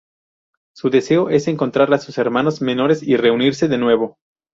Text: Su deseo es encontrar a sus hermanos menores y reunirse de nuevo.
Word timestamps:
Su 0.75 0.89
deseo 0.89 1.29
es 1.29 1.47
encontrar 1.47 1.93
a 1.93 1.99
sus 1.99 2.17
hermanos 2.17 2.59
menores 2.59 3.03
y 3.03 3.17
reunirse 3.17 3.67
de 3.67 3.77
nuevo. 3.77 4.17